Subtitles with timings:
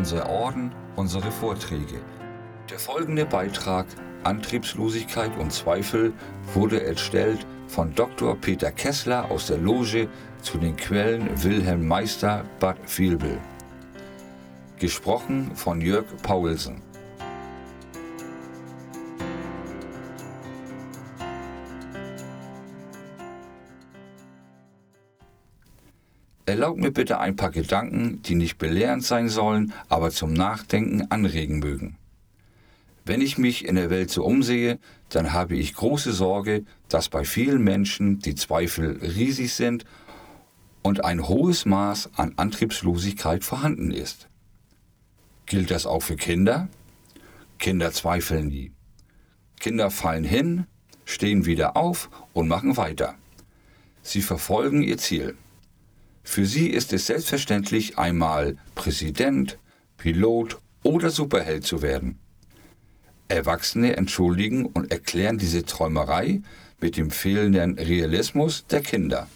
[0.00, 2.00] unser Orden, unsere Vorträge.
[2.70, 3.84] Der folgende Beitrag
[4.24, 6.14] Antriebslosigkeit und Zweifel
[6.54, 8.34] wurde erstellt von Dr.
[8.34, 10.08] Peter Kessler aus der Loge
[10.40, 13.36] zu den Quellen Wilhelm Meister Bad Vilbel.
[14.78, 16.80] Gesprochen von Jörg Paulsen.
[26.50, 31.60] Erlaubt mir bitte ein paar Gedanken, die nicht belehrend sein sollen, aber zum Nachdenken anregen
[31.60, 31.96] mögen.
[33.04, 37.22] Wenn ich mich in der Welt so umsehe, dann habe ich große Sorge, dass bei
[37.22, 39.84] vielen Menschen die Zweifel riesig sind
[40.82, 44.28] und ein hohes Maß an Antriebslosigkeit vorhanden ist.
[45.46, 46.68] Gilt das auch für Kinder?
[47.60, 48.72] Kinder zweifeln nie.
[49.60, 50.66] Kinder fallen hin,
[51.04, 53.14] stehen wieder auf und machen weiter.
[54.02, 55.36] Sie verfolgen ihr Ziel.
[56.22, 59.58] Für sie ist es selbstverständlich, einmal Präsident,
[59.96, 62.18] Pilot oder Superheld zu werden.
[63.28, 66.42] Erwachsene entschuldigen und erklären diese Träumerei
[66.80, 69.28] mit dem fehlenden Realismus der Kinder.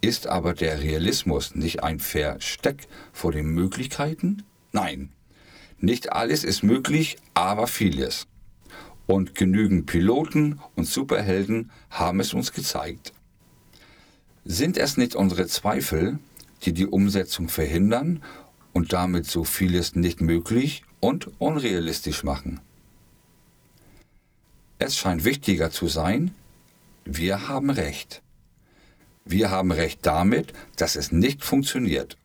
[0.00, 4.44] Ist aber der Realismus nicht ein Versteck vor den Möglichkeiten?
[4.72, 5.10] Nein.
[5.80, 8.26] Nicht alles ist möglich, aber vieles.
[9.06, 13.12] Und genügend Piloten und Superhelden haben es uns gezeigt.
[14.50, 16.18] Sind es nicht unsere Zweifel,
[16.62, 18.22] die die Umsetzung verhindern
[18.72, 22.58] und damit so vieles nicht möglich und unrealistisch machen?
[24.78, 26.34] Es scheint wichtiger zu sein,
[27.04, 28.22] wir haben Recht.
[29.26, 32.16] Wir haben Recht damit, dass es nicht funktioniert.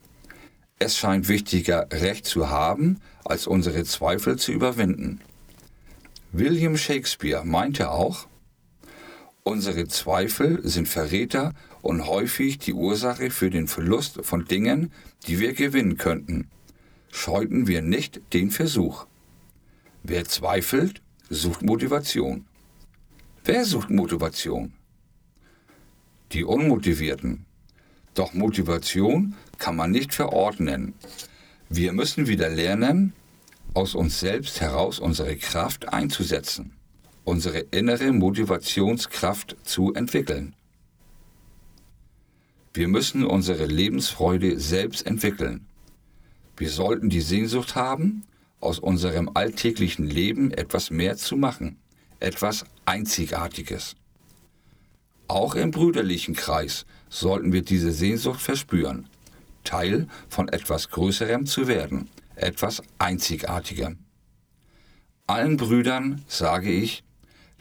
[0.79, 5.19] Es scheint wichtiger, Recht zu haben, als unsere Zweifel zu überwinden.
[6.31, 8.28] William Shakespeare meinte auch,
[9.45, 14.89] Unsere Zweifel sind Verräter und häufig die Ursache für den Verlust von Dingen,
[15.27, 16.47] die wir gewinnen könnten.
[17.11, 19.05] Scheuten wir nicht den Versuch.
[20.01, 22.45] Wer zweifelt, sucht Motivation.
[23.43, 24.71] Wer sucht Motivation?
[26.31, 27.45] Die Unmotivierten.
[28.13, 30.93] Doch Motivation kann man nicht verordnen.
[31.67, 33.11] Wir müssen wieder lernen,
[33.73, 36.77] aus uns selbst heraus unsere Kraft einzusetzen
[37.23, 40.56] unsere innere Motivationskraft zu entwickeln.
[42.73, 45.67] Wir müssen unsere Lebensfreude selbst entwickeln.
[46.57, 48.23] Wir sollten die Sehnsucht haben,
[48.59, 51.78] aus unserem alltäglichen Leben etwas mehr zu machen,
[52.19, 53.95] etwas Einzigartiges.
[55.28, 59.07] Auch im brüderlichen Kreis sollten wir diese Sehnsucht verspüren,
[59.63, 64.00] Teil von etwas Größerem zu werden, etwas Einzigartigem.
[65.28, 67.03] Allen Brüdern sage ich,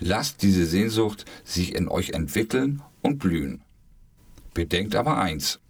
[0.05, 3.63] Lasst diese Sehnsucht sich in euch entwickeln und blühen.
[4.53, 5.61] Bedenkt aber eins,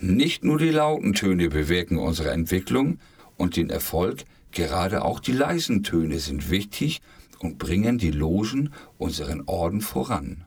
[0.00, 2.98] nicht nur die lauten Töne bewirken unsere Entwicklung
[3.36, 7.02] und den Erfolg, gerade auch die leisen Töne sind wichtig
[7.40, 10.46] und bringen die Logen unseren Orden voran.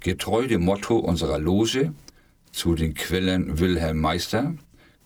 [0.00, 1.94] Getreu dem Motto unserer Loge,
[2.50, 4.54] zu den Quellen Wilhelm Meister,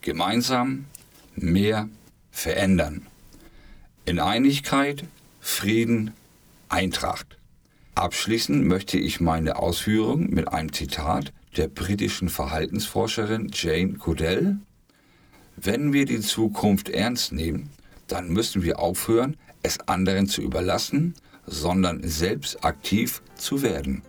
[0.01, 0.87] gemeinsam
[1.35, 1.91] mehr
[2.31, 3.07] verändern.
[4.07, 5.05] In Einigkeit,
[5.41, 6.13] Frieden,
[6.69, 7.39] Eintracht.
[7.95, 14.59] Abschließen möchte ich meine Ausführungen mit einem Zitat der britischen Verhaltensforscherin Jane Goodell.
[15.57, 17.71] Wenn wir die Zukunft ernst nehmen,
[18.07, 21.15] dann müssen wir aufhören, es anderen zu überlassen,
[21.47, 24.03] sondern selbst aktiv zu werden.